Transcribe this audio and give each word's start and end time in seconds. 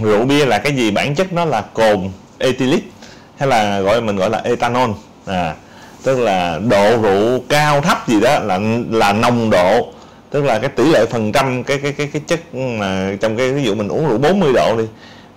rượu 0.00 0.24
bia 0.24 0.46
là 0.46 0.58
cái 0.58 0.72
gì? 0.72 0.90
Bản 0.90 1.14
chất 1.14 1.32
nó 1.32 1.44
là 1.44 1.60
cồn 1.60 2.10
ethylic 2.38 2.92
hay 3.38 3.48
là 3.48 3.80
gọi 3.80 4.00
mình 4.00 4.16
gọi 4.16 4.30
là 4.30 4.40
ethanol. 4.44 4.90
À 5.26 5.54
tức 6.02 6.18
là 6.18 6.60
độ 6.68 6.96
rượu 7.02 7.40
cao 7.48 7.80
thấp 7.80 8.08
gì 8.08 8.20
đó 8.20 8.38
là 8.38 8.60
là 8.90 9.12
nồng 9.12 9.50
độ. 9.50 9.92
Tức 10.30 10.44
là 10.44 10.58
cái 10.58 10.68
tỷ 10.68 10.84
lệ 10.84 11.06
phần 11.10 11.32
trăm 11.32 11.64
cái 11.64 11.78
cái 11.78 11.92
cái 11.92 12.06
cái 12.12 12.22
chất 12.26 12.54
mà 12.54 13.16
trong 13.20 13.36
cái 13.36 13.52
ví 13.52 13.62
dụ 13.62 13.74
mình 13.74 13.88
uống 13.88 14.08
rượu 14.08 14.18
40 14.18 14.52
độ 14.52 14.76
đi 14.76 14.84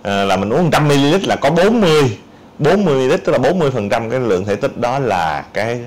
à, 0.02 0.24
là 0.24 0.36
mình 0.36 0.50
uống 0.50 0.64
100 0.64 0.88
ml 0.88 1.16
là 1.22 1.36
có 1.36 1.50
40 1.50 2.18
40 2.58 3.08
ml 3.08 3.14
tức 3.24 3.32
là 3.32 3.38
40 3.38 3.70
phần 3.70 3.88
trăm 3.88 4.10
cái 4.10 4.20
lượng 4.20 4.44
thể 4.44 4.56
tích 4.56 4.76
đó 4.76 4.98
là 4.98 5.44
cái 5.54 5.80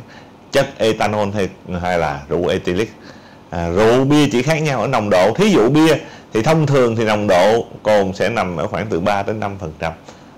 chất 0.51 0.67
ethanol 0.77 1.29
hay 1.35 1.49
hay 1.81 1.97
là 1.97 2.19
rượu 2.29 2.47
ethylic 2.47 2.93
à, 3.49 3.69
rượu 3.69 4.05
bia 4.05 4.29
chỉ 4.31 4.41
khác 4.41 4.61
nhau 4.61 4.81
ở 4.81 4.87
nồng 4.87 5.09
độ. 5.09 5.33
Thí 5.33 5.49
dụ 5.49 5.69
bia 5.69 5.95
thì 6.33 6.41
thông 6.41 6.67
thường 6.67 6.95
thì 6.95 7.05
nồng 7.05 7.27
độ 7.27 7.65
cồn 7.83 8.13
sẽ 8.13 8.29
nằm 8.29 8.57
ở 8.57 8.67
khoảng 8.67 8.87
từ 8.89 8.99
3 8.99 9.23
đến 9.23 9.39
5 9.39 9.57
phần 9.59 9.73
trăm. 9.79 9.93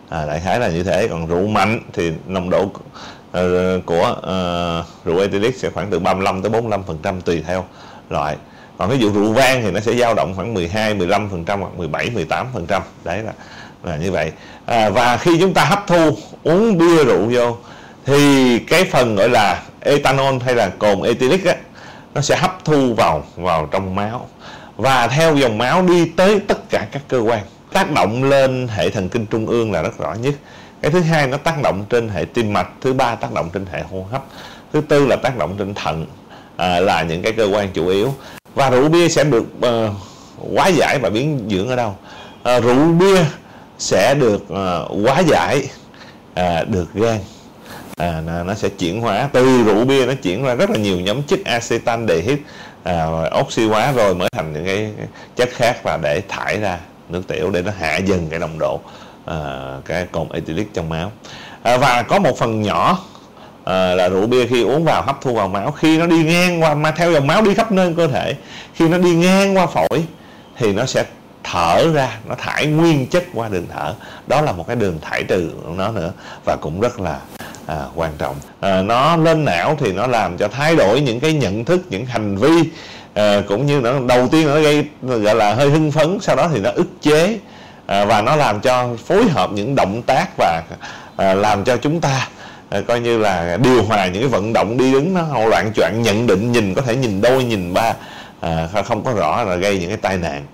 À, 0.09 0.25
đại 0.25 0.39
khái 0.39 0.59
là 0.59 0.67
như 0.67 0.83
thế. 0.83 1.07
Còn 1.07 1.27
rượu 1.27 1.47
mạnh 1.47 1.79
thì 1.93 2.13
nồng 2.27 2.49
độ 2.49 2.63
uh, 2.63 3.85
của 3.85 4.15
uh, 4.19 5.05
rượu 5.05 5.19
ethylic 5.19 5.57
sẽ 5.57 5.69
khoảng 5.69 5.89
từ 5.89 5.99
35 5.99 6.41
tới 6.41 6.49
45 6.49 6.83
phần 6.83 6.97
trăm 7.03 7.21
tùy 7.21 7.43
theo 7.47 7.65
loại. 8.09 8.37
Còn 8.77 8.89
ví 8.89 8.97
dụ 8.97 9.11
rượu 9.13 9.33
vang 9.33 9.61
thì 9.61 9.71
nó 9.71 9.79
sẽ 9.79 9.95
dao 9.95 10.13
động 10.13 10.33
khoảng 10.35 10.53
12 10.53 10.93
15 10.93 11.29
phần 11.29 11.45
trăm 11.45 11.61
hoặc 11.61 11.77
17 11.77 12.09
18 12.09 12.47
phần 12.53 12.65
trăm. 12.65 12.81
Đấy 13.03 13.23
là 13.23 13.31
là 13.83 13.97
như 13.97 14.11
vậy. 14.11 14.31
À, 14.65 14.89
và 14.89 15.17
khi 15.17 15.39
chúng 15.39 15.53
ta 15.53 15.65
hấp 15.65 15.87
thu 15.87 16.17
uống 16.43 16.77
bia 16.77 17.03
rượu 17.05 17.29
vô 17.31 17.57
thì 18.05 18.59
cái 18.59 18.83
phần 18.83 19.15
gọi 19.15 19.29
là 19.29 19.63
ethanol 19.81 20.35
hay 20.45 20.55
là 20.55 20.69
cồn 20.69 21.01
ethylic 21.01 21.45
á 21.45 21.55
nó 22.13 22.21
sẽ 22.21 22.37
hấp 22.37 22.65
thu 22.65 22.93
vào 22.93 23.23
vào 23.35 23.67
trong 23.71 23.95
máu 23.95 24.27
và 24.79 25.07
theo 25.07 25.35
dòng 25.35 25.57
máu 25.57 25.81
đi 25.81 26.05
tới 26.05 26.39
tất 26.39 26.69
cả 26.69 26.87
các 26.91 27.01
cơ 27.07 27.19
quan. 27.19 27.43
Tác 27.73 27.91
động 27.91 28.23
lên 28.23 28.67
hệ 28.67 28.89
thần 28.89 29.09
kinh 29.09 29.25
trung 29.25 29.47
ương 29.47 29.71
là 29.71 29.81
rất 29.81 29.97
rõ 29.97 30.13
nhất. 30.13 30.33
Cái 30.81 30.91
thứ 30.91 30.99
hai 30.99 31.27
nó 31.27 31.37
tác 31.37 31.61
động 31.61 31.85
trên 31.89 32.09
hệ 32.09 32.25
tim 32.25 32.53
mạch 32.53 32.67
thứ 32.81 32.93
ba 32.93 33.15
tác 33.15 33.33
động 33.33 33.49
trên 33.53 33.65
hệ 33.71 33.81
hô 33.91 34.05
hấp 34.11 34.23
thứ 34.73 34.81
tư 34.81 35.07
là 35.07 35.15
tác 35.15 35.37
động 35.37 35.55
trên 35.59 35.73
thận 35.73 36.05
à, 36.57 36.79
là 36.79 37.03
những 37.03 37.21
cái 37.21 37.31
cơ 37.31 37.45
quan 37.45 37.69
chủ 37.73 37.87
yếu. 37.87 38.13
Và 38.55 38.69
rượu 38.69 38.89
bia 38.89 39.09
sẽ 39.09 39.23
được 39.23 39.45
ờ, 39.61 39.91
uh, 40.41 40.57
quá 40.57 40.67
giải 40.67 40.99
và 41.01 41.09
biến 41.09 41.47
dưỡng 41.51 41.69
ở 41.69 41.75
đâu? 41.75 41.95
Uh, 42.57 42.63
rượu 42.63 42.91
bia 42.99 43.23
sẽ 43.79 44.13
được 44.13 44.49
ờ, 44.49 44.87
uh, 44.91 45.07
quá 45.07 45.19
giải 45.19 45.69
uh, 46.31 46.69
được 46.69 46.93
gan 46.93 47.17
à, 47.99 48.21
nó, 48.25 48.43
nó 48.43 48.53
sẽ 48.53 48.69
chuyển 48.69 49.01
hóa. 49.01 49.29
Từ 49.33 49.63
rượu 49.63 49.85
bia 49.85 50.05
nó 50.05 50.13
chuyển 50.23 50.43
ra 50.43 50.55
rất 50.55 50.69
là 50.69 50.77
nhiều 50.77 50.99
nhóm 50.99 51.23
chất 51.23 51.39
acetaldehyde 51.45 52.41
à, 52.83 53.07
oxy 53.39 53.67
hóa 53.67 53.91
rồi 53.91 54.15
mới 54.15 54.29
thành 54.31 54.53
những 54.53 54.65
cái 54.65 54.91
chất 55.35 55.49
khác 55.53 55.83
và 55.83 55.97
để 56.01 56.21
thải 56.27 56.59
ra 56.59 56.79
nước 57.09 57.27
tiểu 57.27 57.51
để 57.51 57.61
nó 57.61 57.71
hạ 57.79 57.97
dần 57.97 58.27
cái 58.29 58.39
nồng 58.39 58.59
độ 58.59 58.79
à, 59.25 59.37
cái 59.85 60.05
cồn 60.11 60.27
ethylic 60.31 60.73
trong 60.73 60.89
máu. 60.89 61.11
À, 61.63 61.77
và 61.77 62.03
có 62.03 62.19
một 62.19 62.37
phần 62.37 62.61
nhỏ 62.61 62.99
à, 63.63 63.95
là 63.95 64.09
rượu 64.09 64.27
bia 64.27 64.47
khi 64.47 64.63
uống 64.63 64.83
vào 64.83 65.01
hấp 65.01 65.21
thu 65.21 65.33
vào 65.33 65.47
máu. 65.47 65.71
Khi 65.71 65.97
nó 65.97 66.05
đi 66.05 66.23
ngang 66.23 66.63
qua 66.63 66.73
mà 66.73 66.91
theo 66.91 67.11
dòng 67.11 67.27
máu 67.27 67.41
đi 67.41 67.53
khắp 67.53 67.71
nơi 67.71 67.93
cơ 67.97 68.07
thể 68.07 68.35
khi 68.73 68.89
nó 68.89 68.97
đi 68.97 69.15
ngang 69.15 69.57
qua 69.57 69.65
phổi 69.65 70.03
thì 70.57 70.73
nó 70.73 70.85
sẽ 70.85 71.05
thở 71.43 71.91
ra 71.93 72.17
nó 72.25 72.35
thải 72.35 72.65
nguyên 72.65 73.07
chất 73.07 73.23
qua 73.33 73.49
đường 73.49 73.67
thở. 73.73 73.93
Đó 74.27 74.41
là 74.41 74.51
một 74.51 74.67
cái 74.67 74.75
đường 74.75 74.99
thải 75.01 75.23
trừ 75.23 75.51
của 75.65 75.73
nó 75.77 75.91
nữa 75.91 76.11
và 76.45 76.55
cũng 76.61 76.79
rất 76.79 76.99
là 76.99 77.19
à, 77.65 77.85
quan 77.95 78.11
trọng. 78.17 78.35
À, 78.59 78.81
nó 78.81 79.17
lên 79.17 79.45
não 79.45 79.77
thì 79.79 79.91
nó 79.91 80.07
làm 80.07 80.37
cho 80.37 80.47
thay 80.47 80.75
đổi 80.75 81.01
những 81.01 81.19
cái 81.19 81.33
nhận 81.33 81.65
thức 81.65 81.81
những 81.89 82.05
hành 82.05 82.37
vi 82.37 82.69
à, 83.13 83.41
cũng 83.47 83.65
như 83.65 83.81
nó 83.81 83.99
đầu 84.07 84.27
tiên 84.27 84.47
nó 84.47 84.59
gây 84.59 84.85
gọi 85.01 85.35
là 85.35 85.53
hơi 85.53 85.69
hưng 85.69 85.91
phấn 85.91 86.17
sau 86.21 86.35
đó 86.35 86.49
thì 86.53 86.59
nó 86.59 86.69
ức 86.75 86.87
chế 87.01 87.39
à, 87.85 88.05
và 88.05 88.21
nó 88.21 88.35
làm 88.35 88.61
cho 88.61 88.89
phối 89.07 89.29
hợp 89.29 89.51
những 89.51 89.75
động 89.75 90.01
tác 90.01 90.27
và 90.37 90.63
à, 91.17 91.33
làm 91.33 91.63
cho 91.63 91.77
chúng 91.77 92.01
ta 92.01 92.27
à, 92.69 92.81
coi 92.87 92.99
như 92.99 93.17
là 93.17 93.57
điều 93.63 93.83
hòa 93.83 94.07
những 94.07 94.21
cái 94.21 94.29
vận 94.29 94.53
động 94.53 94.77
đi 94.77 94.91
đứng 94.91 95.13
nó 95.13 95.45
loạn 95.45 95.71
choạng 95.75 96.01
nhận 96.01 96.27
định 96.27 96.51
nhìn 96.51 96.73
có 96.73 96.81
thể 96.81 96.95
nhìn 96.95 97.21
đôi 97.21 97.43
nhìn 97.43 97.73
ba 97.73 97.93
à, 98.39 98.67
không 98.85 99.03
có 99.03 99.11
rõ 99.11 99.43
là 99.43 99.55
gây 99.55 99.79
những 99.79 99.89
cái 99.89 99.97
tai 99.97 100.17
nạn 100.17 100.45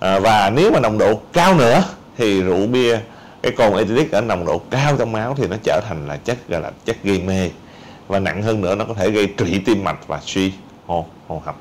à, 0.00 0.18
và 0.18 0.50
nếu 0.50 0.70
mà 0.70 0.80
nồng 0.80 0.98
độ 0.98 1.20
cao 1.32 1.54
nữa 1.54 1.84
thì 2.18 2.42
rượu 2.42 2.66
bia 2.66 2.98
cái 3.42 3.52
cồn 3.52 3.76
ethylic 3.76 4.12
ở 4.12 4.20
nồng 4.20 4.46
độ 4.46 4.58
cao 4.70 4.96
trong 4.98 5.12
máu 5.12 5.34
thì 5.38 5.46
nó 5.46 5.56
trở 5.62 5.80
thành 5.88 6.08
là 6.08 6.16
chất 6.16 6.48
gọi 6.48 6.60
là 6.60 6.70
chất 6.84 6.96
gây 7.04 7.20
mê. 7.26 7.50
Và 8.08 8.18
nặng 8.18 8.42
hơn 8.42 8.60
nữa 8.60 8.74
nó 8.74 8.84
có 8.84 8.94
thể 8.94 9.10
gây 9.10 9.28
trụy 9.38 9.62
tim 9.66 9.84
mạch 9.84 10.06
và 10.06 10.20
suy 10.26 10.52
hô 10.86 11.06
hô 11.28 11.42
hấp. 11.44 11.56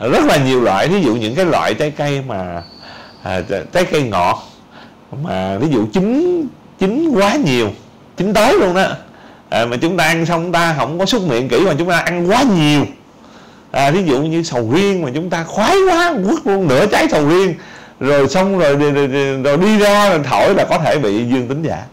Rất 0.00 0.24
là 0.24 0.36
nhiều 0.36 0.60
loại 0.60 0.88
ví 0.88 1.02
dụ 1.02 1.14
những 1.14 1.34
cái 1.34 1.44
loại 1.44 1.74
trái 1.74 1.90
cây 1.90 2.22
mà 2.26 2.62
à, 3.22 3.40
trái 3.72 3.84
cây 3.84 4.02
ngọt 4.02 4.42
mà 5.22 5.58
ví 5.58 5.68
dụ 5.68 5.86
chín 5.92 6.46
chín 6.78 7.10
quá 7.14 7.36
nhiều 7.36 7.70
chín 8.16 8.34
tới 8.34 8.54
luôn 8.58 8.74
đó. 8.74 8.86
À, 9.48 9.66
mà 9.66 9.76
chúng 9.76 9.96
ta 9.96 10.04
ăn 10.04 10.26
xong 10.26 10.42
chúng 10.42 10.52
ta 10.52 10.74
không 10.78 10.98
có 10.98 11.06
xúc 11.06 11.22
miệng 11.28 11.48
kỹ 11.48 11.60
mà 11.60 11.74
chúng 11.78 11.88
ta 11.88 11.98
ăn 11.98 12.30
quá 12.30 12.42
nhiều 12.42 12.84
à, 13.76 13.90
ví 13.90 14.02
dụ 14.04 14.22
như 14.22 14.42
sầu 14.42 14.70
riêng 14.72 15.02
mà 15.02 15.10
chúng 15.14 15.30
ta 15.30 15.44
khoái 15.44 15.76
quá 15.88 16.14
quất 16.28 16.46
luôn 16.46 16.68
nửa 16.68 16.86
trái 16.86 17.08
sầu 17.10 17.28
riêng 17.28 17.54
rồi 18.00 18.28
xong 18.28 18.58
rồi, 18.58 18.76
rồi, 18.76 18.92
rồi, 18.92 19.42
rồi 19.42 19.56
đi 19.56 19.78
ra 19.78 20.10
rồi 20.10 20.20
thổi 20.24 20.54
là 20.54 20.64
có 20.64 20.78
thể 20.78 20.98
bị 20.98 21.24
dương 21.24 21.48
tính 21.48 21.62
giả. 21.62 21.84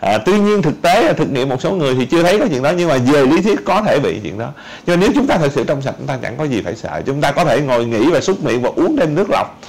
À, 0.00 0.18
tuy 0.18 0.38
nhiên 0.38 0.62
thực 0.62 0.82
tế 0.82 1.12
thực 1.12 1.30
nghiệm 1.30 1.48
một 1.48 1.60
số 1.60 1.72
người 1.72 1.94
thì 1.94 2.06
chưa 2.06 2.22
thấy 2.22 2.38
có 2.38 2.46
chuyện 2.50 2.62
đó 2.62 2.72
nhưng 2.76 2.88
mà 2.88 2.96
về 2.96 3.26
lý 3.26 3.42
thuyết 3.42 3.64
có 3.64 3.82
thể 3.86 4.00
bị 4.00 4.20
chuyện 4.22 4.38
đó. 4.38 4.50
Cho 4.86 4.96
nên 4.96 5.00
nếu 5.00 5.10
chúng 5.14 5.26
ta 5.26 5.38
thật 5.38 5.52
sự 5.54 5.64
trong 5.64 5.82
sạch 5.82 5.94
chúng 5.98 6.06
ta 6.06 6.18
chẳng 6.22 6.36
có 6.36 6.44
gì 6.44 6.62
phải 6.62 6.76
sợ. 6.76 7.02
Chúng 7.06 7.20
ta 7.20 7.32
có 7.32 7.44
thể 7.44 7.60
ngồi 7.60 7.84
nghỉ 7.84 8.10
và 8.10 8.20
xúc 8.20 8.44
miệng 8.44 8.62
và 8.62 8.70
uống 8.76 8.96
thêm 8.96 9.14
nước 9.14 9.26
lọc 9.30 9.60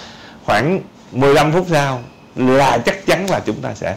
khoảng 0.46 0.80
15 1.12 1.52
phút 1.52 1.66
sau 1.70 2.02
là 2.36 2.78
chắc 2.78 3.06
chắn 3.06 3.26
là 3.30 3.40
chúng 3.46 3.62
ta 3.62 3.74
sẽ 3.74 3.96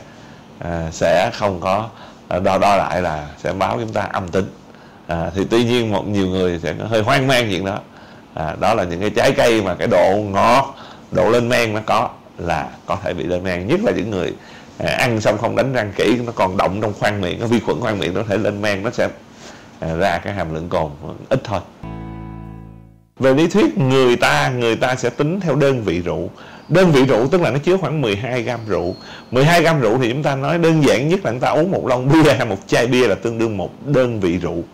à, 0.59 0.89
sẽ 0.93 1.31
không 1.35 1.61
có 1.61 1.89
à, 2.29 2.39
đo 2.39 2.59
đo 2.59 2.77
lại 2.77 3.03
là 3.03 3.27
sẽ 3.43 3.53
báo 3.53 3.79
chúng 3.81 3.93
ta 3.93 4.01
âm 4.01 4.29
tính 4.29 4.47
à, 5.10 5.31
thì 5.34 5.44
tuy 5.50 5.65
nhiên 5.65 5.93
một 5.93 6.09
nhiều 6.09 6.26
người 6.26 6.59
sẽ 6.62 6.75
hơi 6.75 7.03
hoang 7.03 7.26
mang 7.26 7.47
chuyện 7.50 7.65
đó. 7.65 7.78
À, 8.34 8.56
đó 8.60 8.75
là 8.75 8.84
những 8.84 9.00
cái 9.00 9.10
trái 9.10 9.32
cây 9.32 9.62
mà 9.62 9.75
cái 9.75 9.88
độ 9.88 10.16
ngọt 10.31 10.75
độ 11.10 11.31
lên 11.31 11.48
men 11.48 11.75
nó 11.75 11.81
có 11.87 12.09
là 12.38 12.69
có 12.87 12.98
thể 13.03 13.15
bị 13.15 13.25
lên 13.25 13.44
men. 13.44 13.66
Nhất 13.66 13.81
là 13.84 13.93
những 13.93 14.10
người 14.10 14.32
à, 14.78 14.97
ăn 14.98 15.21
xong 15.21 15.38
không 15.38 15.56
đánh 15.56 15.72
răng 15.72 15.93
kỹ 15.97 16.19
nó 16.26 16.32
còn 16.34 16.56
động 16.56 16.81
trong 16.81 16.93
khoang 16.98 17.21
miệng 17.21 17.41
nó 17.41 17.47
vi 17.47 17.60
khuẩn 17.60 17.81
khoang 17.81 17.98
miệng 17.98 18.15
nó 18.15 18.21
có 18.21 18.26
thể 18.28 18.38
lên 18.38 18.62
men 18.62 18.82
nó 18.82 18.91
sẽ 18.91 19.09
à, 19.81 19.94
ra 19.94 20.19
cái 20.19 20.32
hàm 20.32 20.54
lượng 20.54 20.69
cồn 20.69 20.91
ít 21.28 21.41
thôi. 21.44 21.60
Về 23.19 23.34
lý 23.34 23.47
thuyết 23.48 23.78
người 23.78 24.16
ta 24.16 24.50
người 24.50 24.77
ta 24.77 24.94
sẽ 24.97 25.10
tính 25.10 25.41
theo 25.41 25.56
đơn 25.56 25.82
vị 25.84 26.00
rượu. 26.00 26.31
Đơn 26.69 26.91
vị 26.91 27.04
rượu 27.04 27.27
tức 27.27 27.41
là 27.41 27.50
nó 27.50 27.59
chứa 27.59 27.77
khoảng 27.77 28.00
12 28.00 28.42
gram 28.42 28.60
rượu. 28.66 28.94
12 29.31 29.62
gram 29.62 29.81
rượu 29.81 29.98
thì 29.98 30.10
chúng 30.12 30.22
ta 30.22 30.37
nói 30.37 30.59
đơn 30.59 30.84
giản 30.84 31.09
nhất 31.09 31.21
là 31.25 31.31
chúng 31.31 31.41
ta 31.41 31.48
uống 31.48 31.71
một 31.71 31.87
lon 31.87 32.09
bia 32.12 32.32
hay 32.32 32.47
một 32.47 32.59
chai 32.66 32.87
bia 32.87 33.09
là 33.09 33.15
tương 33.15 33.38
đương 33.38 33.56
một 33.56 33.71
đơn 33.87 34.21
vị 34.21 34.38
rượu. 34.38 34.65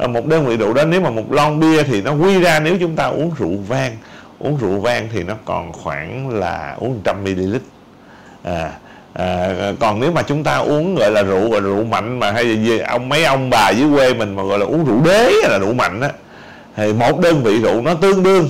Ờ, 0.00 0.08
một 0.08 0.26
đơn 0.26 0.46
vị 0.46 0.56
rượu 0.56 0.74
đó 0.74 0.84
nếu 0.84 1.00
mà 1.00 1.10
một 1.10 1.32
lon 1.32 1.60
bia 1.60 1.82
thì 1.82 2.02
nó 2.02 2.12
quy 2.12 2.40
ra 2.40 2.60
nếu 2.60 2.76
chúng 2.80 2.96
ta 2.96 3.04
uống 3.04 3.30
rượu 3.38 3.52
vang. 3.68 3.96
Uống 4.38 4.56
rượu 4.56 4.80
vang 4.80 5.08
thì 5.12 5.22
nó 5.22 5.34
còn 5.44 5.72
khoảng 5.72 6.28
là 6.28 6.76
uống 6.78 6.94
100 6.94 7.24
ml. 7.24 7.56
À, 8.42 8.72
à, 9.14 9.48
còn 9.80 10.00
nếu 10.00 10.12
mà 10.12 10.22
chúng 10.22 10.44
ta 10.44 10.56
uống 10.56 10.94
gọi 10.94 11.10
là 11.10 11.22
rượu 11.22 11.50
gọi 11.50 11.60
là 11.60 11.66
rượu 11.66 11.84
mạnh 11.84 12.18
mà 12.18 12.32
hay 12.32 12.64
gì 12.64 12.78
ông 12.78 13.08
mấy 13.08 13.24
ông 13.24 13.50
bà 13.50 13.70
dưới 13.70 13.88
quê 13.94 14.14
mình 14.14 14.36
mà 14.36 14.42
gọi 14.42 14.58
là 14.58 14.66
uống 14.66 14.84
rượu 14.84 15.00
đế 15.04 15.32
là 15.42 15.58
rượu 15.58 15.72
mạnh 15.72 16.00
á 16.00 16.10
thì 16.76 16.92
một 16.92 17.20
đơn 17.20 17.42
vị 17.42 17.58
rượu 17.58 17.80
nó 17.82 17.94
tương 17.94 18.22
đương. 18.22 18.48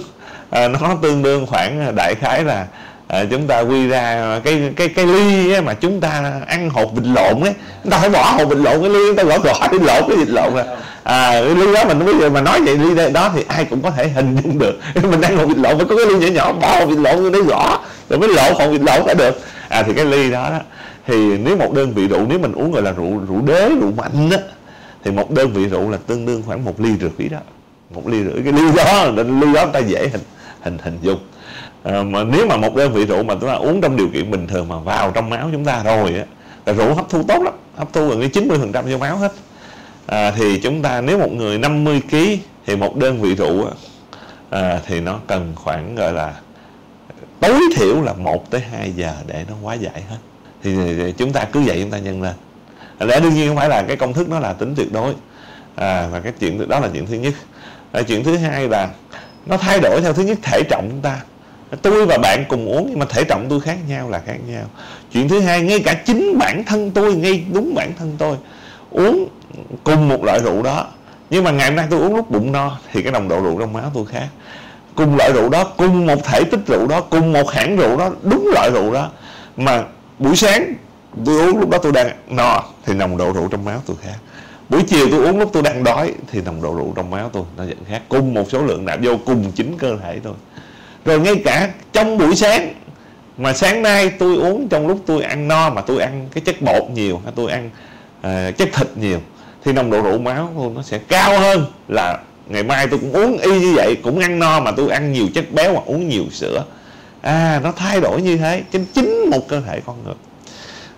À, 0.50 0.68
nó 0.68 0.96
tương 1.02 1.22
đương 1.22 1.46
khoảng 1.46 1.94
đại 1.96 2.14
khái 2.14 2.44
là 2.44 2.66
à, 3.10 3.24
chúng 3.30 3.46
ta 3.46 3.60
quy 3.60 3.88
ra 3.88 4.40
cái 4.44 4.72
cái 4.76 4.88
cái 4.88 5.06
ly 5.06 5.52
ấy 5.52 5.62
mà 5.62 5.74
chúng 5.74 6.00
ta 6.00 6.40
ăn 6.46 6.70
hột 6.70 6.94
vịt 6.94 7.04
lộn 7.06 7.40
ấy. 7.40 7.54
Chúng 7.82 7.92
ta 7.92 7.98
phải 7.98 8.10
bỏ 8.10 8.32
hột 8.32 8.48
vịt 8.48 8.58
lộn 8.58 8.80
cái 8.80 8.90
ly 8.90 8.98
chúng 9.08 9.16
ta 9.16 9.22
gõ 9.22 9.38
gõ 9.38 9.58
cái 9.60 9.80
lộn 9.80 10.08
cái 10.08 10.16
vịt 10.16 10.28
lộn 10.28 10.54
à. 10.56 10.64
À 11.02 11.30
cái 11.32 11.54
ly 11.54 11.74
đó 11.74 11.84
mình 11.88 12.06
bây 12.06 12.14
giờ 12.20 12.30
mà 12.30 12.40
nói 12.40 12.60
vậy 12.60 12.78
ly 12.78 13.12
đó 13.12 13.30
thì 13.34 13.44
ai 13.48 13.64
cũng 13.64 13.82
có 13.82 13.90
thể 13.90 14.08
hình 14.08 14.36
dung 14.42 14.58
được. 14.58 14.78
Mình 15.10 15.20
ăn 15.20 15.36
hột 15.36 15.48
vịt 15.48 15.58
lộn 15.58 15.76
phải 15.76 15.86
có 15.88 15.96
cái 15.96 16.06
ly 16.06 16.30
nhỏ 16.30 16.32
nhỏ 16.34 16.52
bỏ 16.52 16.78
hột 16.78 16.88
vịt 16.88 16.98
lộn 16.98 17.32
để 17.32 17.38
gõ 17.40 17.80
rồi 18.10 18.18
mới 18.18 18.28
lộn 18.28 18.52
hột 18.54 18.70
vịt 18.70 18.80
lộn 18.80 19.04
phải 19.06 19.14
được. 19.14 19.40
À 19.68 19.82
thì 19.82 19.92
cái 19.94 20.04
ly 20.04 20.30
đó 20.30 20.50
đó 20.50 20.58
thì 21.06 21.38
nếu 21.38 21.56
một 21.56 21.72
đơn 21.74 21.92
vị 21.94 22.08
rượu 22.08 22.26
nếu 22.28 22.38
mình 22.38 22.52
uống 22.52 22.72
gọi 22.72 22.82
là 22.82 22.92
rượu 22.92 23.18
rượu 23.28 23.40
đế 23.46 23.68
rượu 23.68 23.92
mạnh 23.96 24.30
á 24.30 24.38
thì 25.04 25.10
một 25.10 25.30
đơn 25.30 25.52
vị 25.52 25.66
rượu 25.66 25.90
là 25.90 25.98
tương 26.06 26.26
đương 26.26 26.42
khoảng 26.46 26.64
một 26.64 26.80
ly 26.80 26.90
rưỡi 27.00 27.28
đó. 27.28 27.38
Một 27.94 28.08
ly 28.08 28.24
rưỡi 28.24 28.42
cái 28.44 28.52
ly 28.52 28.62
đó 28.76 29.04
ly 29.16 29.52
đó 29.54 29.64
người 29.64 29.72
ta 29.72 29.78
dễ 29.78 30.08
hình 30.12 30.20
hình 30.62 30.78
hình 30.82 30.98
dung. 31.02 31.18
À, 31.82 32.02
mà 32.02 32.24
nếu 32.24 32.46
mà 32.46 32.56
một 32.56 32.76
đơn 32.76 32.92
vị 32.92 33.06
rượu 33.06 33.22
mà 33.22 33.34
chúng 33.40 33.48
ta 33.48 33.54
uống 33.54 33.80
trong 33.80 33.96
điều 33.96 34.08
kiện 34.08 34.30
bình 34.30 34.46
thường 34.46 34.68
mà 34.68 34.78
vào 34.78 35.10
trong 35.10 35.30
máu 35.30 35.48
chúng 35.52 35.64
ta 35.64 35.82
rồi 35.82 36.14
á 36.14 36.24
là 36.66 36.72
rượu 36.72 36.94
hấp 36.94 37.08
thu 37.08 37.22
tốt 37.22 37.42
lắm 37.42 37.54
hấp 37.76 37.92
thu 37.92 38.08
gần 38.08 38.20
như 38.20 38.28
90 38.28 38.58
phần 38.58 38.72
trăm 38.72 38.84
vô 38.90 38.98
máu 38.98 39.16
hết. 39.16 39.32
À, 40.06 40.30
thì 40.30 40.60
chúng 40.60 40.82
ta 40.82 41.00
nếu 41.00 41.18
một 41.18 41.32
người 41.32 41.58
50 41.58 42.02
kg 42.10 42.16
thì 42.66 42.76
một 42.76 42.96
đơn 42.96 43.20
vị 43.22 43.34
rượu 43.34 43.66
à, 44.50 44.80
thì 44.86 45.00
nó 45.00 45.18
cần 45.26 45.52
khoảng 45.56 45.94
gọi 45.94 46.12
là 46.12 46.34
tối 47.40 47.60
thiểu 47.76 48.02
là 48.02 48.12
1 48.12 48.50
tới 48.50 48.60
2 48.60 48.92
giờ 48.92 49.14
để 49.26 49.44
nó 49.48 49.54
quá 49.62 49.74
giải 49.74 50.02
hết. 50.08 50.16
Thì, 50.62 50.76
thì 50.76 51.12
chúng 51.12 51.32
ta 51.32 51.44
cứ 51.44 51.60
vậy 51.60 51.78
chúng 51.82 51.90
ta 51.90 51.98
nhân 51.98 52.22
lên. 52.22 52.34
Lẽ 53.00 53.20
đương 53.20 53.34
nhiên 53.34 53.48
không 53.48 53.56
phải 53.56 53.68
là 53.68 53.82
cái 53.82 53.96
công 53.96 54.12
thức 54.12 54.28
nó 54.28 54.38
là 54.38 54.52
tính 54.52 54.74
tuyệt 54.76 54.92
đối. 54.92 55.14
À, 55.76 56.08
và 56.12 56.20
cái 56.20 56.32
chuyện 56.40 56.68
đó 56.68 56.80
là 56.80 56.88
chuyện 56.92 57.06
thứ 57.06 57.14
nhất. 57.14 57.34
À, 57.92 58.02
chuyện 58.02 58.24
thứ 58.24 58.36
hai 58.36 58.68
là 58.68 58.88
nó 59.50 59.56
thay 59.56 59.80
đổi 59.80 60.00
theo 60.00 60.12
thứ 60.12 60.22
nhất 60.22 60.38
thể 60.42 60.62
trọng 60.62 60.88
chúng 60.90 61.00
ta. 61.00 61.20
Tôi 61.82 62.06
và 62.06 62.18
bạn 62.18 62.44
cùng 62.48 62.68
uống, 62.68 62.86
nhưng 62.90 62.98
mà 62.98 63.06
thể 63.08 63.24
trọng 63.24 63.46
tôi 63.48 63.60
khác 63.60 63.76
nhau 63.88 64.10
là 64.10 64.20
khác 64.26 64.36
nhau. 64.46 64.64
Chuyện 65.12 65.28
thứ 65.28 65.40
hai, 65.40 65.60
ngay 65.62 65.80
cả 65.80 65.94
chính 65.94 66.38
bản 66.38 66.64
thân 66.64 66.90
tôi, 66.90 67.14
ngay 67.14 67.44
đúng 67.52 67.74
bản 67.74 67.92
thân 67.98 68.16
tôi, 68.18 68.36
uống 68.90 69.28
cùng 69.84 70.08
một 70.08 70.24
loại 70.24 70.40
rượu 70.40 70.62
đó. 70.62 70.86
Nhưng 71.30 71.44
mà 71.44 71.50
ngày 71.50 71.66
hôm 71.66 71.76
nay 71.76 71.86
tôi 71.90 72.00
uống 72.00 72.16
lúc 72.16 72.30
bụng 72.30 72.52
no, 72.52 72.78
thì 72.92 73.02
cái 73.02 73.12
nồng 73.12 73.28
độ 73.28 73.40
rượu 73.40 73.58
trong 73.60 73.72
máu 73.72 73.90
tôi 73.94 74.06
khác. 74.06 74.26
Cùng 74.94 75.16
loại 75.16 75.32
rượu 75.32 75.48
đó, 75.48 75.64
cùng 75.76 76.06
một 76.06 76.24
thể 76.24 76.44
tích 76.44 76.60
rượu 76.66 76.86
đó, 76.86 77.00
cùng 77.00 77.32
một 77.32 77.50
hãng 77.50 77.76
rượu 77.76 77.96
đó, 77.96 78.10
đúng 78.22 78.50
loại 78.54 78.70
rượu 78.70 78.92
đó. 78.92 79.10
Mà 79.56 79.84
buổi 80.18 80.36
sáng 80.36 80.74
tôi 81.26 81.36
uống 81.36 81.58
lúc 81.58 81.70
đó 81.70 81.78
tôi 81.82 81.92
đang 81.92 82.10
no, 82.28 82.62
thì 82.86 82.94
nồng 82.94 83.16
độ 83.16 83.32
rượu 83.32 83.48
trong 83.48 83.64
máu 83.64 83.82
tôi 83.86 83.96
khác 84.02 84.16
buổi 84.70 84.82
chiều 84.82 85.08
tôi 85.10 85.26
uống 85.26 85.38
lúc 85.38 85.50
tôi 85.52 85.62
đang 85.62 85.84
đói 85.84 86.14
thì 86.30 86.40
nồng 86.40 86.62
độ 86.62 86.74
rượu 86.74 86.92
trong 86.96 87.10
máu 87.10 87.30
tôi 87.32 87.42
nó 87.56 87.64
vẫn 87.64 87.78
khác 87.88 88.02
cùng 88.08 88.34
một 88.34 88.50
số 88.50 88.62
lượng 88.62 88.84
nạp 88.84 88.98
vô 89.02 89.16
cùng 89.26 89.52
chính 89.54 89.78
cơ 89.78 89.96
thể 90.02 90.18
tôi. 90.22 90.34
Rồi 91.04 91.20
ngay 91.20 91.42
cả 91.44 91.70
trong 91.92 92.18
buổi 92.18 92.36
sáng 92.36 92.74
mà 93.36 93.52
sáng 93.52 93.82
nay 93.82 94.10
tôi 94.18 94.36
uống 94.36 94.68
trong 94.68 94.86
lúc 94.86 95.02
tôi 95.06 95.22
ăn 95.22 95.48
no 95.48 95.70
mà 95.70 95.80
tôi 95.80 96.00
ăn 96.00 96.28
cái 96.32 96.42
chất 96.46 96.62
bột 96.62 96.90
nhiều 96.94 97.20
hay 97.24 97.32
tôi 97.36 97.50
ăn 97.50 97.70
uh, 98.20 98.56
chất 98.56 98.68
thịt 98.72 98.88
nhiều 98.96 99.18
thì 99.64 99.72
nồng 99.72 99.90
độ 99.90 100.02
rượu 100.02 100.18
máu 100.18 100.52
tôi 100.56 100.70
nó 100.74 100.82
sẽ 100.82 100.98
cao 100.98 101.38
hơn 101.40 101.64
là 101.88 102.18
ngày 102.46 102.62
mai 102.62 102.86
tôi 102.86 102.98
cũng 102.98 103.12
uống 103.12 103.38
y 103.38 103.60
như 103.60 103.72
vậy 103.76 103.96
cũng 104.02 104.18
ăn 104.18 104.38
no 104.38 104.60
mà 104.60 104.70
tôi 104.70 104.90
ăn 104.90 105.12
nhiều 105.12 105.26
chất 105.34 105.52
béo 105.52 105.72
hoặc 105.72 105.84
uống 105.86 106.08
nhiều 106.08 106.24
sữa. 106.30 106.64
À 107.20 107.60
nó 107.64 107.72
thay 107.72 108.00
đổi 108.00 108.22
như 108.22 108.36
thế 108.36 108.62
trên 108.72 108.86
chính 108.94 109.30
một 109.30 109.48
cơ 109.48 109.60
thể 109.60 109.80
con 109.86 110.04
người. 110.04 110.14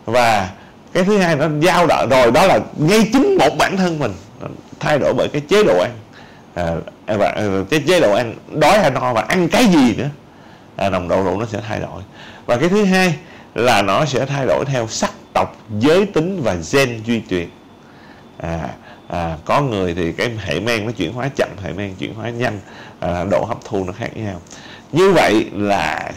Và 0.04 0.50
cái 0.92 1.04
thứ 1.04 1.18
hai 1.18 1.36
nó 1.36 1.48
giao 1.60 1.86
động 1.86 2.08
rồi 2.10 2.30
đó 2.30 2.46
là 2.46 2.60
ngay 2.76 3.08
chính 3.12 3.36
một 3.38 3.50
bản 3.58 3.76
thân 3.76 3.98
mình. 3.98 4.12
Thay 4.80 4.98
đổi 4.98 5.14
bởi 5.14 5.28
cái 5.28 5.40
chế 5.48 5.64
độ 5.64 5.80
ăn. 5.80 5.90
À, 6.54 6.70
à 7.06 7.16
và 7.16 7.28
à, 7.28 7.42
cái 7.70 7.82
chế 7.86 8.00
độ 8.00 8.12
ăn 8.12 8.34
đói 8.50 8.78
hay 8.78 8.90
no 8.90 9.12
và 9.12 9.20
ăn 9.20 9.48
cái 9.48 9.66
gì 9.66 9.94
nữa 9.96 10.08
à, 10.76 10.90
nồng 10.90 11.08
độ 11.08 11.22
rượu 11.24 11.40
nó 11.40 11.46
sẽ 11.46 11.60
thay 11.68 11.80
đổi. 11.80 12.02
Và 12.46 12.56
cái 12.56 12.68
thứ 12.68 12.84
hai 12.84 13.14
là 13.54 13.82
nó 13.82 14.04
sẽ 14.04 14.26
thay 14.26 14.46
đổi 14.46 14.64
theo 14.64 14.86
sắc 14.86 15.10
tộc 15.32 15.56
giới 15.78 16.06
tính 16.06 16.40
và 16.42 16.56
gen 16.72 17.02
duy 17.06 17.22
truyền. 17.30 17.48
À, 18.38 18.68
à, 19.08 19.36
có 19.44 19.60
người 19.60 19.94
thì 19.94 20.12
cái 20.12 20.30
hệ 20.44 20.60
men 20.60 20.86
nó 20.86 20.92
chuyển 20.92 21.12
hóa 21.12 21.28
chậm 21.36 21.48
hệ 21.64 21.72
men 21.72 21.94
chuyển 21.94 22.14
hóa 22.14 22.30
nhanh 22.30 22.60
à, 23.00 23.24
độ 23.30 23.44
hấp 23.44 23.58
thu 23.64 23.84
nó 23.84 23.92
khác 23.92 24.16
nhau. 24.16 24.40
Như 24.92 25.12
vậy 25.12 25.46
là 25.52 26.12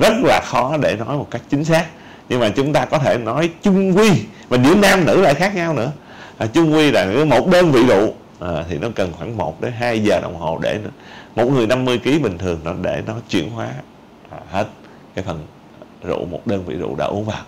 rất 0.00 0.12
là 0.22 0.40
khó 0.44 0.76
để 0.76 0.96
nói 0.96 1.16
một 1.16 1.28
cách 1.30 1.42
chính 1.50 1.64
xác 1.64 1.84
nhưng 2.28 2.40
mà 2.40 2.48
chúng 2.48 2.72
ta 2.72 2.84
có 2.84 2.98
thể 2.98 3.18
nói 3.18 3.50
chung 3.62 3.96
quy 3.96 4.10
và 4.48 4.58
giữa 4.64 4.74
nam 4.74 5.04
nữ 5.04 5.20
lại 5.20 5.34
khác 5.34 5.54
nhau 5.54 5.74
nữa. 5.74 5.92
À, 6.38 6.46
chung 6.46 6.74
quy 6.74 6.90
là 6.90 7.06
một 7.26 7.48
đơn 7.48 7.72
vị 7.72 7.86
rượu 7.86 8.14
à, 8.40 8.64
thì 8.68 8.78
nó 8.78 8.88
cần 8.94 9.12
khoảng 9.12 9.36
1 9.36 9.60
đến 9.60 9.72
2 9.78 10.02
giờ 10.02 10.20
đồng 10.20 10.36
hồ 10.36 10.58
để 10.62 10.78
một 11.36 11.44
người 11.44 11.66
50 11.66 11.98
kg 11.98 12.22
bình 12.22 12.38
thường 12.38 12.60
nó 12.64 12.72
để 12.82 13.02
nó 13.06 13.14
chuyển 13.28 13.50
hóa 13.50 13.68
à, 14.30 14.38
hết 14.50 14.66
cái 15.14 15.24
phần 15.24 15.46
rượu 16.04 16.24
một 16.24 16.46
đơn 16.46 16.64
vị 16.66 16.74
rượu 16.74 16.94
đã 16.96 17.04
uống 17.04 17.24
vào. 17.24 17.42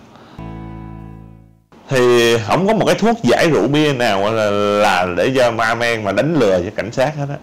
Thì 1.89 2.37
không 2.47 2.67
có 2.67 2.73
một 2.73 2.85
cái 2.85 2.95
thuốc 2.95 3.17
giải 3.23 3.49
rượu 3.49 3.67
bia 3.67 3.93
nào 3.93 4.33
là, 4.33 4.49
là 4.81 5.07
để 5.17 5.33
cho 5.35 5.51
ma 5.51 5.75
men 5.75 6.03
mà 6.03 6.11
đánh 6.11 6.35
lừa 6.35 6.59
cho 6.63 6.69
cảnh 6.75 6.91
sát 6.91 7.15
hết 7.15 7.25
á 7.29 7.37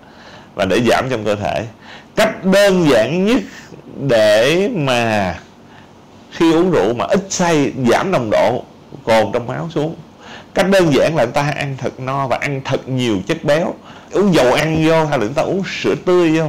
và 0.55 0.65
để 0.65 0.81
giảm 0.81 1.07
trong 1.11 1.25
cơ 1.25 1.35
thể. 1.35 1.67
Cách 2.17 2.45
đơn 2.45 2.89
giản 2.91 3.27
nhất 3.27 3.41
để 4.09 4.69
mà 4.75 5.35
khi 6.37 6.53
uống 6.53 6.71
rượu 6.71 6.95
mà 6.95 7.05
ít 7.05 7.27
say, 7.31 7.73
giảm 7.91 8.11
nồng 8.11 8.31
độ, 8.31 8.65
cồn 9.05 9.33
trong 9.33 9.47
máu 9.47 9.69
xuống. 9.71 9.95
Cách 10.55 10.71
đơn 10.71 10.95
giản 10.95 11.17
là 11.17 11.25
người 11.25 11.33
ta 11.33 11.53
ăn 11.57 11.77
thật 11.79 12.01
no 12.01 12.27
và 12.27 12.37
ăn 12.37 12.61
thật 12.65 12.89
nhiều 12.89 13.17
chất 13.27 13.45
béo. 13.45 13.75
Uống 14.13 14.35
dầu 14.35 14.53
ăn 14.53 14.87
vô 14.87 15.05
hay 15.05 15.19
là 15.19 15.25
người 15.25 15.35
ta 15.35 15.43
uống 15.43 15.63
sữa 15.83 15.95
tươi 16.05 16.39
vô. 16.39 16.45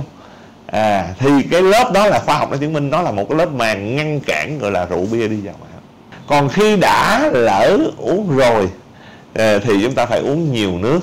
À 0.68 1.08
thì 1.20 1.30
cái 1.52 1.62
lớp 1.62 1.92
đó 1.94 2.08
là 2.08 2.20
khoa 2.26 2.38
học 2.38 2.52
đã 2.52 2.58
chứng 2.58 2.74
minh 2.74 2.90
nó 2.90 3.02
là 3.02 3.12
một 3.12 3.26
cái 3.30 3.38
lớp 3.38 3.52
màng 3.52 3.96
ngăn 3.96 4.20
cản, 4.20 4.60
gọi 4.60 4.72
là 4.72 4.86
rượu 4.86 5.06
bia 5.12 5.28
đi 5.28 5.38
vào 5.42 5.56
máu 5.60 5.68
còn 6.28 6.50
khi 6.50 6.78
đã 6.78 7.30
lỡ 7.34 7.78
uống 7.98 8.38
rồi 8.38 8.70
à, 9.34 9.60
thì 9.64 9.74
chúng 9.84 9.94
ta 9.94 10.06
phải 10.06 10.20
uống 10.20 10.54
nhiều 10.54 10.78
nước 10.78 11.00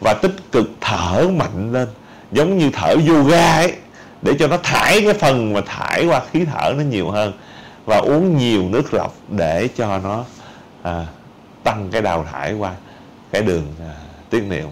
và 0.00 0.14
tích 0.14 0.52
cực 0.52 0.70
thở 0.80 1.28
mạnh 1.36 1.72
lên. 1.72 1.88
Giống 2.32 2.58
như 2.58 2.70
thở 2.72 2.96
yoga 3.08 3.54
ấy, 3.54 3.72
để 4.22 4.32
cho 4.38 4.46
nó 4.46 4.56
thải 4.62 5.00
cái 5.00 5.14
phần 5.14 5.52
mà 5.52 5.60
thải 5.66 6.06
qua 6.06 6.20
khí 6.32 6.44
thở 6.52 6.74
nó 6.76 6.82
nhiều 6.82 7.10
hơn 7.10 7.32
và 7.84 7.96
uống 7.96 8.36
nhiều 8.36 8.62
nước 8.68 8.94
lọc 8.94 9.14
để 9.28 9.68
cho 9.76 9.98
nó 9.98 10.24
à, 10.82 11.06
tăng 11.64 11.88
cái 11.92 12.02
đào 12.02 12.26
thải 12.32 12.54
qua 12.54 12.72
cái 13.32 13.42
đường 13.42 13.74
à, 13.80 13.94
tiết 14.30 14.44
niệu. 14.48 14.66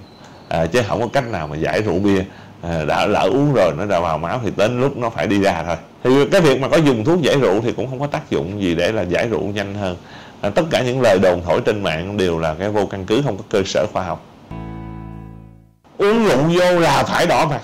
À, 0.48 0.66
chứ 0.66 0.82
không 0.88 1.00
có 1.00 1.06
cách 1.12 1.28
nào 1.30 1.48
mà 1.48 1.56
giải 1.56 1.82
rượu 1.82 1.98
bia 1.98 2.24
à, 2.62 2.84
đã 2.84 3.06
lỡ 3.06 3.28
uống 3.32 3.52
rồi 3.54 3.72
nó 3.78 3.86
đã 3.86 4.00
vào 4.00 4.18
máu 4.18 4.40
thì 4.44 4.52
đến 4.56 4.80
lúc 4.80 4.96
nó 4.96 5.10
phải 5.10 5.26
đi 5.26 5.40
ra 5.40 5.62
thôi. 5.66 5.76
Thì 6.04 6.28
cái 6.32 6.40
việc 6.40 6.60
mà 6.60 6.68
có 6.68 6.76
dùng 6.76 7.04
thuốc 7.04 7.22
giải 7.22 7.36
rượu 7.40 7.60
thì 7.60 7.72
cũng 7.72 7.88
không 7.90 8.00
có 8.00 8.06
tác 8.06 8.30
dụng 8.30 8.62
gì 8.62 8.74
để 8.74 8.92
là 8.92 9.02
giải 9.02 9.28
rượu 9.28 9.42
nhanh 9.42 9.74
hơn. 9.74 9.96
À, 10.40 10.50
tất 10.50 10.62
cả 10.70 10.82
những 10.82 11.00
lời 11.00 11.18
đồn 11.22 11.42
thổi 11.44 11.60
trên 11.60 11.82
mạng 11.82 12.16
đều 12.16 12.38
là 12.38 12.54
cái 12.54 12.68
vô 12.68 12.86
căn 12.86 13.04
cứ 13.04 13.22
không 13.24 13.36
có 13.36 13.44
cơ 13.48 13.62
sở 13.66 13.86
khoa 13.92 14.02
học. 14.02 14.26
Uống 15.98 16.24
rượu 16.24 16.38
vô 16.38 16.80
là 16.80 17.02
phải 17.02 17.26
đỏ 17.26 17.46
mặt. 17.46 17.60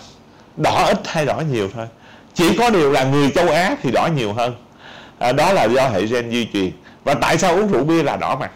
Đỏ 0.57 0.85
ít 0.87 1.01
hay 1.05 1.27
đỏ 1.27 1.43
nhiều 1.51 1.69
thôi. 1.75 1.87
Chỉ 2.35 2.57
có 2.57 2.71
điều 2.71 2.93
là 2.93 3.05
người 3.05 3.31
châu 3.31 3.49
Á 3.49 3.77
thì 3.83 3.91
đỏ 3.91 4.09
nhiều 4.17 4.33
hơn 4.33 4.55
à, 5.19 5.33
đó 5.33 5.53
là 5.53 5.65
do 5.65 5.89
hệ 5.89 6.07
gen 6.07 6.31
di 6.31 6.49
truyền 6.53 6.71
và 7.05 7.15
tại 7.15 7.39
sao 7.39 7.55
uống 7.55 7.69
rượu 7.73 7.85
bia 7.85 8.03
là 8.03 8.17
đỏ 8.17 8.37
mặt? 8.37 8.51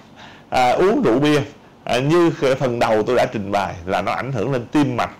À, 0.50 0.70
uống 0.70 1.02
rượu 1.02 1.18
bia 1.18 1.40
à, 1.84 1.98
như 1.98 2.30
phần 2.58 2.78
đầu 2.78 3.02
tôi 3.02 3.16
đã 3.16 3.26
trình 3.32 3.52
bày 3.52 3.74
là 3.86 4.02
nó 4.02 4.12
ảnh 4.12 4.32
hưởng 4.32 4.52
lên 4.52 4.66
tim 4.72 4.96
mạch 4.96 5.10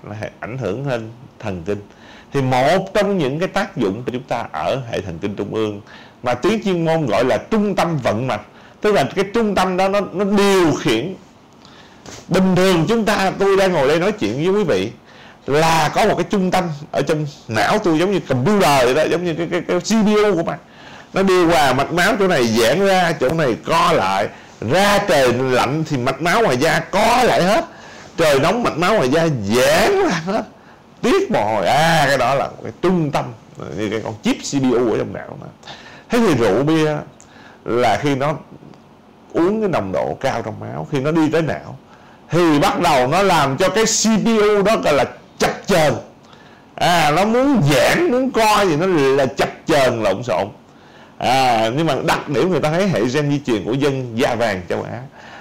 ảnh 0.40 0.58
hưởng 0.58 0.88
lên 0.88 1.10
thần 1.38 1.62
kinh. 1.66 1.80
Thì 2.32 2.42
một 2.42 2.94
trong 2.94 3.18
những 3.18 3.38
cái 3.38 3.48
tác 3.48 3.76
dụng 3.76 4.02
của 4.06 4.12
chúng 4.12 4.22
ta 4.22 4.46
ở 4.52 4.80
hệ 4.90 5.00
thần 5.00 5.18
kinh 5.18 5.36
trung 5.36 5.54
ương 5.54 5.80
mà 6.22 6.34
tiếng 6.34 6.64
chuyên 6.64 6.84
môn 6.84 7.06
gọi 7.06 7.24
là 7.24 7.38
trung 7.50 7.74
tâm 7.74 7.98
vận 8.02 8.26
mạch 8.26 8.40
tức 8.80 8.92
là 8.92 9.04
cái 9.14 9.24
trung 9.34 9.54
tâm 9.54 9.76
đó 9.76 9.88
nó 9.88 10.00
nó 10.12 10.24
điều 10.24 10.72
khiển. 10.72 11.14
Bình 12.28 12.56
thường 12.56 12.84
chúng 12.88 13.04
ta 13.04 13.32
tôi 13.38 13.56
đang 13.56 13.72
ngồi 13.72 13.88
đây 13.88 13.98
nói 13.98 14.12
chuyện 14.12 14.34
với 14.34 14.62
quý 14.62 14.64
vị 14.64 14.90
là 15.46 15.90
có 15.94 16.06
một 16.06 16.14
cái 16.16 16.24
trung 16.30 16.50
tâm 16.50 16.64
ở 16.92 17.02
trong 17.02 17.26
não 17.48 17.78
tôi 17.78 17.98
giống 17.98 18.12
như 18.12 18.20
computer 18.20 18.84
vậy 18.84 18.94
đó 18.94 19.02
giống 19.02 19.24
như 19.24 19.34
cái 19.34 19.48
cái, 19.50 19.60
cái 19.68 19.80
CPU 19.80 20.36
của 20.36 20.42
bạn 20.42 20.58
nó 21.12 21.22
đi 21.22 21.44
qua 21.44 21.72
mạch 21.72 21.92
máu 21.92 22.12
chỗ 22.18 22.28
này, 22.28 22.46
giãn 22.46 22.86
ra 22.86 23.12
chỗ 23.20 23.28
này, 23.28 23.56
co 23.64 23.92
lại. 23.92 24.28
Ra 24.70 24.98
trời 25.08 25.32
lạnh 25.32 25.84
thì 25.88 25.96
mạch 25.96 26.22
máu 26.22 26.42
ngoài 26.42 26.56
da 26.56 26.80
co 26.80 27.22
lại 27.22 27.42
hết. 27.42 27.64
Trời 28.16 28.40
nóng, 28.40 28.62
mạch 28.62 28.78
máu 28.78 28.94
ngoài 28.94 29.08
da 29.08 29.26
giãn 29.26 30.02
ra 30.02 30.22
hết. 30.26 30.42
Tiết 31.02 31.30
mồ 31.30 31.54
hôi 31.54 31.66
à 31.66 32.04
cái 32.08 32.18
đó 32.18 32.34
là 32.34 32.48
cái 32.62 32.72
trung 32.82 33.10
tâm. 33.10 33.24
Như 33.76 33.90
cái 33.90 34.00
con 34.04 34.14
chip 34.22 34.36
CPU 34.36 34.92
ở 34.92 34.98
trong 34.98 35.12
não 35.12 35.38
mà. 35.40 35.46
Thế 36.08 36.18
thì 36.18 36.34
rượu 36.34 36.62
bia 36.62 36.96
là 37.64 37.98
khi 38.02 38.14
nó 38.14 38.34
uống 39.32 39.60
cái 39.60 39.68
nồng 39.68 39.92
độ 39.92 40.16
cao 40.20 40.42
trong 40.42 40.60
máu, 40.60 40.88
khi 40.92 41.00
nó 41.00 41.10
đi 41.10 41.30
tới 41.32 41.42
não, 41.42 41.78
thì 42.30 42.58
bắt 42.58 42.80
đầu 42.80 43.06
nó 43.06 43.22
làm 43.22 43.56
cho 43.56 43.68
cái 43.68 43.84
CPU 43.84 44.62
đó 44.62 44.76
gọi 44.76 44.94
là 44.94 45.04
chập 45.38 45.50
chờn. 45.66 45.94
À 46.74 47.10
nó 47.10 47.24
muốn 47.24 47.62
giãn, 47.70 48.10
muốn 48.10 48.30
co 48.30 48.64
gì 48.64 48.76
nó 48.76 48.86
là 48.86 49.26
chập 49.26 49.48
chờn 49.66 50.02
lộn 50.02 50.22
xộn 50.22 50.48
à, 51.20 51.70
nhưng 51.76 51.86
mà 51.86 51.94
đặc 52.06 52.28
điểm 52.28 52.50
người 52.50 52.60
ta 52.60 52.70
thấy 52.70 52.88
hệ 52.88 53.00
gen 53.00 53.30
di 53.30 53.40
truyền 53.46 53.64
của 53.64 53.72
dân 53.72 54.18
da 54.18 54.34
vàng 54.34 54.62
châu 54.68 54.82
Á 54.82 55.00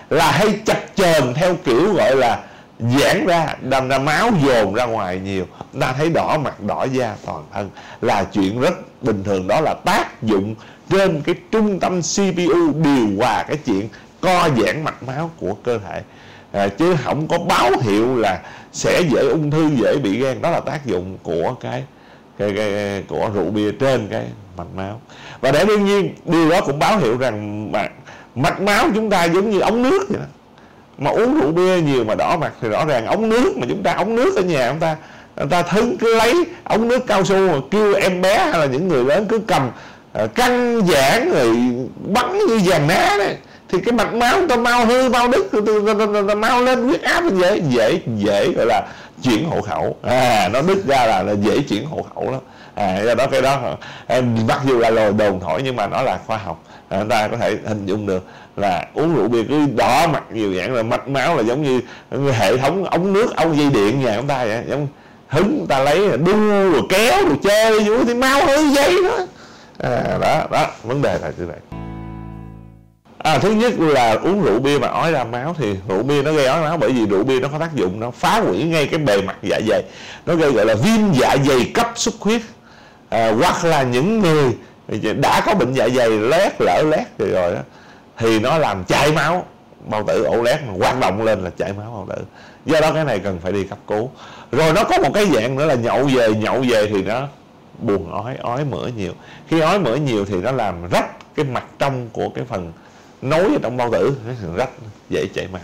là 0.10 0.32
hay 0.32 0.60
chặt 0.66 0.96
chờn 0.96 1.34
theo 1.34 1.56
kiểu 1.66 1.94
gọi 1.94 2.16
là 2.16 2.40
giãn 2.80 3.26
ra 3.26 3.56
đâm 3.62 3.88
ra 3.88 4.00
máu 4.00 4.30
dồn 4.46 4.74
ra 4.74 4.86
ngoài 4.86 5.20
nhiều. 5.20 5.46
Ta 5.80 5.94
thấy 5.94 6.10
đỏ 6.10 6.38
mặt 6.44 6.62
đỏ 6.62 6.84
da 6.84 7.16
toàn 7.26 7.44
thân 7.54 7.70
là 8.02 8.24
chuyện 8.24 8.60
rất 8.60 8.74
bình 9.04 9.24
thường. 9.24 9.48
Đó 9.48 9.62
là 9.62 9.74
tác 9.86 10.24
dụng 10.24 10.56
trên 10.90 11.22
cái 11.22 11.36
trung 11.52 11.80
tâm 11.80 12.02
CPU 12.02 12.74
điều 12.84 13.08
hòa 13.18 13.44
cái 13.48 13.58
chuyện 13.66 13.90
co 14.22 14.50
giãn 14.58 14.84
mạch 14.84 15.04
máu 15.04 15.32
của 15.40 15.54
cơ 15.54 15.78
thể. 15.78 16.02
À, 16.52 16.68
chứ 16.68 16.96
không 17.04 17.28
có 17.28 17.38
báo 17.38 17.72
hiệu 17.82 18.16
là 18.16 18.40
sẽ 18.74 19.02
dễ 19.02 19.28
ung 19.30 19.52
thư 19.52 19.70
dễ 19.82 19.98
bị 19.98 20.20
gan. 20.20 20.42
Đó 20.42 20.50
là 20.50 20.60
tác 20.60 20.86
dụng 20.86 21.18
của 21.24 21.56
cái, 21.62 21.84
cái, 22.38 22.54
cái 22.56 23.04
của 23.08 23.30
rượu 23.34 23.52
bia 23.52 23.72
trên 23.72 24.08
cái 24.12 24.26
mạch 24.60 24.84
máu. 24.84 25.02
Và 25.42 25.52
để 25.52 25.66
đương 25.66 25.86
nhiên 25.86 26.16
điều 26.26 26.50
đó 26.50 26.62
cũng 26.62 26.80
báo 26.80 26.98
hiệu 26.98 27.18
rằng 27.18 27.72
mà 27.72 27.88
mạch 28.36 28.62
máu 28.62 28.88
chúng 28.96 29.10
ta 29.10 29.24
giống 29.24 29.50
như 29.50 29.60
ống 29.60 29.84
nước 29.84 30.10
vậy 30.10 30.20
đó. 30.20 30.26
Mà 30.98 31.12
uống 31.12 31.40
rượu 31.40 31.52
bia 31.52 31.82
nhiều 31.82 32.04
mà 32.04 32.16
đỏ 32.16 32.38
mặt 32.42 32.54
thì 32.62 32.70
rõ 32.70 32.86
ràng 32.86 33.06
ống 33.06 33.30
nước 33.30 33.58
mà 33.58 33.66
chúng 33.70 33.84
ta 33.84 33.94
ống 33.94 34.16
nước 34.16 34.36
ở 34.36 34.42
nhà 34.42 34.70
chúng 34.70 34.80
ta 34.80 34.96
người 35.36 35.48
ta 35.50 35.62
thứng 35.62 35.98
cứ 35.98 36.16
lấy 36.16 36.46
ống 36.64 36.88
nước 36.88 37.08
cao 37.08 37.26
su 37.26 37.48
mà 37.48 37.60
kêu 37.72 37.94
em 37.94 38.22
bé 38.22 38.38
hay 38.38 38.60
là 38.60 38.66
những 38.66 38.88
người 38.88 39.04
lớn 39.04 39.26
cứ 39.30 39.40
cầm 39.48 39.70
ờ, 40.14 40.28
căng 40.28 40.82
giãn 40.88 41.32
rồi 41.32 41.58
bắn 42.14 42.38
như 42.38 42.60
vàng 42.66 42.88
ná 42.88 43.16
đấy. 43.18 43.38
Thì 43.70 43.78
cái 43.86 43.94
mạch 43.94 44.14
máu 44.14 44.48
ta 44.48 44.56
mau 44.56 44.86
hư 44.86 45.10
mau 45.10 45.28
đứt 45.28 45.52
ta, 46.28 46.36
mau 46.36 46.64
lên 46.64 46.84
huyết 46.84 47.02
áp 47.02 47.24
dễ 47.34 47.62
dễ 47.70 48.00
dễ 48.18 48.52
gọi 48.56 48.66
là 48.66 48.88
chuyển 49.24 49.50
hộ 49.50 49.62
khẩu. 49.62 49.96
À 50.02 50.50
nó 50.54 50.62
đứt 50.62 50.86
ra 50.88 51.06
là, 51.06 51.24
là 51.24 51.34
dễ 51.34 51.60
chuyển 51.60 51.86
hộ 51.86 52.06
khẩu 52.16 52.32
lắm. 52.32 52.42
À 52.76 53.02
do 53.06 53.16
đó 53.16 53.28
cái 53.32 53.42
đó 53.42 53.78
em 54.08 54.38
mặc 54.48 54.62
dù 54.66 54.80
là 54.80 54.90
lời 54.90 55.14
đồn 55.14 55.40
thổi 55.40 55.62
nhưng 55.64 55.76
mà 55.76 55.88
nó 55.88 56.02
là 56.02 56.20
khoa 56.28 56.38
học. 56.38 56.64
À, 56.90 57.00
chúng 57.00 57.10
ta 57.10 57.28
có 57.28 57.38
thể 57.38 57.56
hình 57.66 57.86
dung 57.86 58.06
được 58.06 58.28
là 58.58 58.86
uống 58.94 59.16
rượu 59.16 59.28
bia 59.28 59.44
cứ 59.44 59.66
đỏ 59.76 60.08
mặt 60.08 60.24
nhiều 60.34 60.54
dạng 60.56 60.74
là 60.74 60.84
mạch 60.84 61.08
máu 61.08 61.36
là 61.36 61.44
giống 61.44 61.64
như 61.64 61.82
hệ 62.32 62.58
thống 62.58 62.84
ống 62.84 63.14
nước 63.14 63.36
ống 63.36 63.58
dây 63.58 63.70
điện 63.70 64.02
nhà 64.02 64.18
chúng 64.18 64.28
ta 64.28 64.46
vậy. 64.46 64.64
Giống 64.70 64.88
hứng 65.28 65.66
ta 65.70 65.80
lấy 65.80 66.18
đu 66.18 66.50
rồi 66.72 66.82
kéo 66.90 67.26
rồi 67.26 67.38
chơi 67.44 67.80
vô 67.80 68.04
thì 68.08 68.14
máu 68.14 68.46
hơi 68.46 68.70
dây 68.70 68.96
đó. 69.04 69.18
À, 69.80 70.18
đó 70.22 70.44
đó 70.52 70.68
vấn 70.84 71.02
đề 71.02 71.20
là 71.22 71.32
như 71.38 71.46
vậy. 71.46 71.79
À, 73.24 73.40
thứ 73.40 73.52
nhất 73.52 73.74
là 73.78 74.14
uống 74.14 74.44
rượu 74.44 74.60
bia 74.60 74.78
mà 74.80 74.88
ói 74.88 75.12
ra 75.12 75.24
máu 75.24 75.56
thì 75.58 75.76
rượu 75.90 76.04
bia 76.04 76.22
nó 76.24 76.32
gây 76.32 76.46
ói 76.46 76.62
máu 76.62 76.78
bởi 76.78 76.92
vì 76.92 77.06
rượu 77.06 77.24
bia 77.24 77.40
nó 77.40 77.48
có 77.48 77.60
tác 77.60 77.76
dụng 77.76 78.00
nó 78.00 78.12
phá 78.12 78.40
hủy 78.40 78.64
ngay 78.64 78.88
cái 78.88 79.00
bề 79.00 79.22
mặt 79.22 79.36
dạ 79.42 79.60
dày. 79.68 79.84
Nó 80.26 80.36
gây 80.36 80.52
gọi 80.52 80.66
là 80.66 80.76
viêm 80.76 81.14
dạ 81.14 81.36
dày 81.48 81.72
cấp 81.74 81.92
xuất 81.96 82.14
huyết. 82.20 82.42
À, 83.10 83.32
hoặc 83.32 83.66
là 83.66 83.84
những 83.84 84.20
người 84.20 84.58
đã 85.22 85.42
có 85.46 85.54
bệnh 85.54 85.74
dạ 85.74 85.90
dày 85.90 86.10
lét 86.10 86.54
lỡ 86.60 86.84
lét 86.92 87.18
rồi 87.18 87.30
rồi 87.30 87.56
đó 87.56 87.62
thì 88.18 88.40
nó 88.40 88.58
làm 88.58 88.84
chảy 88.84 89.12
máu 89.12 89.46
bao 89.86 90.04
tử 90.08 90.24
ổ 90.24 90.44
lét 90.44 90.60
mà 90.68 90.74
hoạt 90.80 91.00
động 91.00 91.24
lên 91.24 91.44
là 91.44 91.50
chảy 91.58 91.74
máu 91.74 92.06
bao 92.08 92.18
tử. 92.18 92.24
Do 92.66 92.82
đó 92.82 92.92
cái 92.94 93.04
này 93.04 93.20
cần 93.20 93.40
phải 93.44 93.52
đi 93.52 93.64
cấp 93.64 93.78
cứu. 93.88 94.12
Rồi 94.52 94.74
nó 94.74 94.84
có 94.84 94.98
một 94.98 95.10
cái 95.14 95.26
dạng 95.26 95.56
nữa 95.56 95.66
là 95.66 95.76
nhậu 95.76 96.04
về 96.04 96.34
nhậu 96.34 96.64
về 96.70 96.88
thì 96.88 97.04
nó 97.04 97.28
buồn 97.80 98.12
ói 98.12 98.36
ói 98.42 98.66
mỡ 98.66 98.90
nhiều. 98.98 99.14
Khi 99.48 99.60
ói 99.60 99.80
mỡ 99.80 99.96
nhiều 99.96 100.26
thì 100.26 100.36
nó 100.36 100.52
làm 100.52 100.76
rách 100.92 101.36
cái 101.36 101.46
mặt 101.46 101.64
trong 101.80 102.10
của 102.14 102.30
cái 102.30 102.46
phần 102.50 102.72
nối 103.22 103.46
ở 103.46 103.60
trong 103.62 103.78
bao 103.78 103.92
tử 103.92 104.18
rách 104.56 104.70
dễ 105.10 105.26
chảy 105.34 105.48
máu. 105.54 105.62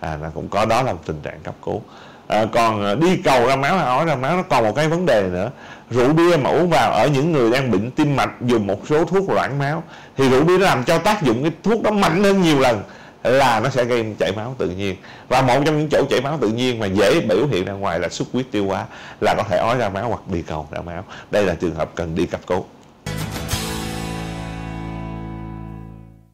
À 0.00 0.18
nó 0.22 0.28
cũng 0.34 0.48
có 0.48 0.64
đó 0.64 0.82
là 0.82 0.92
một 0.92 1.00
tình 1.06 1.20
trạng 1.22 1.40
cấp 1.40 1.54
cứu. 1.64 1.82
À, 2.28 2.44
còn 2.52 2.84
à, 2.84 2.94
đi 2.94 3.16
cầu 3.16 3.46
ra 3.46 3.56
máu 3.56 3.74
à, 3.74 3.78
hay 3.78 3.86
ói 3.86 4.04
ra 4.04 4.14
máu 4.14 4.36
nó 4.36 4.42
còn 4.42 4.64
một 4.64 4.72
cái 4.76 4.88
vấn 4.88 5.06
đề 5.06 5.22
nữa. 5.22 5.50
Rượu 5.90 6.12
bia 6.12 6.36
mà 6.36 6.50
uống 6.50 6.70
vào 6.70 6.92
ở 6.92 7.08
những 7.08 7.32
người 7.32 7.50
đang 7.50 7.70
bệnh 7.70 7.90
tim 7.90 8.16
mạch 8.16 8.30
dùng 8.40 8.66
một 8.66 8.80
số 8.88 9.04
thuốc 9.04 9.30
loãng 9.30 9.58
máu 9.58 9.82
thì 10.16 10.28
rượu 10.28 10.44
bia 10.44 10.58
nó 10.58 10.64
làm 10.64 10.84
cho 10.84 10.98
tác 10.98 11.22
dụng 11.22 11.42
cái 11.42 11.52
thuốc 11.62 11.82
đó 11.82 11.90
mạnh 11.90 12.24
hơn 12.24 12.42
nhiều 12.42 12.60
lần 12.60 12.82
là 13.22 13.60
nó 13.60 13.68
sẽ 13.70 13.84
gây 13.84 14.14
chảy 14.18 14.32
máu 14.32 14.54
tự 14.58 14.70
nhiên. 14.70 14.96
Và 15.28 15.42
một 15.42 15.62
trong 15.66 15.78
những 15.78 15.88
chỗ 15.90 16.04
chảy 16.10 16.20
máu 16.20 16.38
tự 16.40 16.48
nhiên 16.48 16.78
mà 16.78 16.86
dễ 16.86 17.20
biểu 17.20 17.46
hiện 17.46 17.64
ra 17.64 17.72
ngoài 17.72 18.00
là 18.00 18.08
xuất 18.08 18.28
huyết 18.32 18.46
tiêu 18.50 18.66
hóa 18.66 18.84
là 19.20 19.34
có 19.36 19.42
thể 19.48 19.56
ói 19.56 19.76
ra 19.78 19.88
máu 19.88 20.08
hoặc 20.08 20.20
đi 20.28 20.42
cầu 20.42 20.68
ra 20.70 20.80
máu. 20.80 21.04
Đây 21.30 21.44
là 21.44 21.54
trường 21.54 21.74
hợp 21.74 21.90
cần 21.94 22.14
đi 22.14 22.26
cấp 22.26 22.40
cứu. 22.46 22.64